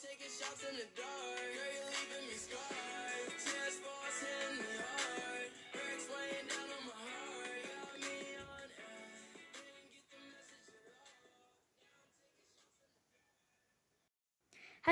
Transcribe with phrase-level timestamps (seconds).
[0.00, 0.06] Hi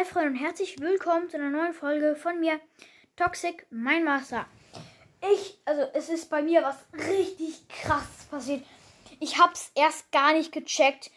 [0.05, 2.61] Freunde und herzlich willkommen zu einer neuen Folge von mir,
[3.15, 4.47] Toxic, mein Master.
[5.33, 8.65] Ich, also es ist bei mir was richtig krass passiert.
[9.21, 11.13] Ich hab's erst gar nicht gecheckt.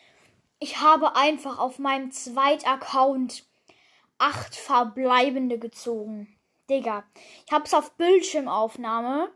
[0.60, 3.49] Ich habe einfach auf meinem zweiten Account
[4.20, 6.28] acht verbleibende gezogen.
[6.70, 7.04] Digga,
[7.46, 9.32] ich hab's auf Bildschirmaufnahme.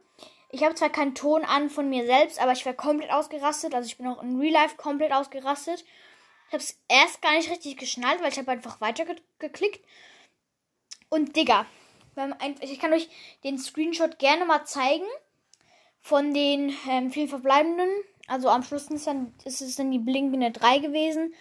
[0.49, 3.73] Ich habe zwar keinen Ton an von mir selbst, aber ich wäre komplett ausgerastet.
[3.73, 5.83] Also ich bin auch in Real Life komplett ausgerastet.
[6.47, 9.83] Ich habe es erst gar nicht richtig geschnallt, weil ich habe einfach weitergeklickt.
[11.09, 11.65] Und Digga,
[12.61, 13.09] ich kann euch
[13.43, 15.07] den Screenshot gerne mal zeigen
[16.01, 17.89] von den ähm, vielen verbleibenden.
[18.27, 21.33] Also am Schluss ist, dann, ist es dann die blinkende 3 gewesen.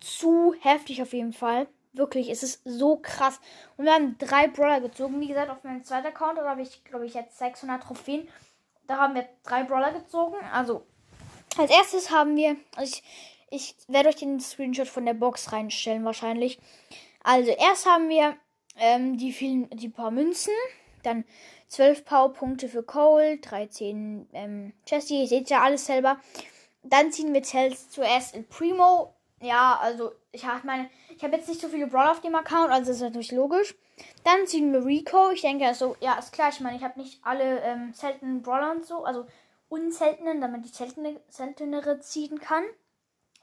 [0.00, 1.68] Zu heftig auf jeden Fall.
[1.92, 3.40] Wirklich, es ist so krass.
[3.76, 5.20] Und wir haben drei Brawler gezogen.
[5.20, 8.28] Wie gesagt, auf meinem zweiten Account, habe ich, glaube ich, jetzt 600 Trophäen.
[8.86, 10.36] Da haben wir drei Brawler gezogen.
[10.52, 10.86] Also,
[11.56, 13.02] als erstes haben wir, also ich,
[13.50, 16.60] ich werde euch den Screenshot von der Box reinstellen, wahrscheinlich.
[17.24, 18.36] Also, erst haben wir
[18.76, 20.54] ähm, die, vielen, die paar Münzen.
[21.02, 21.24] Dann
[21.68, 26.20] 12 Powerpunkte für Cole, 13 ähm, Jessie, ihr seht ja alles selber.
[26.82, 29.14] Dann ziehen wir zuerst El Primo.
[29.40, 32.70] Ja, also ich habe meine, ich habe jetzt nicht so viele Brawler auf dem Account,
[32.70, 33.74] also ist natürlich logisch.
[34.24, 35.30] Dann ziehen wir Rico.
[35.30, 36.50] Ich denke, also, ja, ist klar.
[36.50, 39.26] Ich meine, ich habe nicht alle ähm, seltenen Brawler und so, also
[39.68, 42.64] unseltenen, damit ich seltene, seltenere ziehen kann.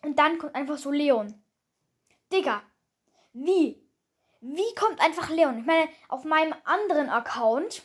[0.04, 1.34] Und dann kommt einfach so Leon.
[2.32, 2.62] Digga,
[3.34, 3.82] wie?
[4.42, 5.60] Wie kommt einfach Leon?
[5.60, 7.84] Ich meine, auf meinem anderen Account,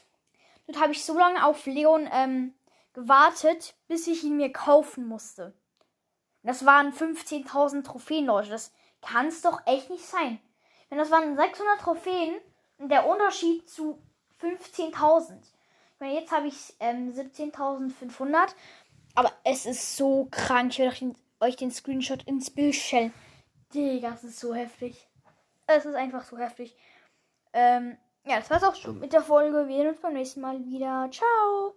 [0.66, 2.54] dort habe ich so lange auf Leon ähm,
[2.92, 5.54] gewartet, bis ich ihn mir kaufen musste.
[6.42, 8.50] Das waren 15.000 Trophäen, Leute.
[8.50, 10.40] Das kann es doch echt nicht sein.
[10.88, 12.34] Wenn das waren 600 Trophäen
[12.78, 14.02] und der Unterschied zu
[14.40, 15.38] 15.000.
[15.40, 18.54] Ich meine, jetzt habe ich ähm, 17.500.
[19.14, 20.72] Aber es ist so krank.
[20.72, 23.12] Ich werde euch den Screenshot ins Bild stellen.
[23.74, 25.06] Digga, das ist so heftig.
[25.66, 26.76] Es ist einfach so heftig.
[27.52, 29.68] Ähm, ja, das war's auch schon mit der Folge.
[29.68, 31.08] Wir sehen uns beim nächsten Mal wieder.
[31.10, 31.70] Ciao.